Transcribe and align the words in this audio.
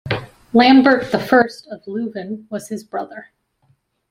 Lambert 0.51 1.13
I 1.13 1.19
of 1.19 1.85
Leuven 1.85 2.49
was 2.49 2.69
his 2.69 2.83
brother. 2.83 3.29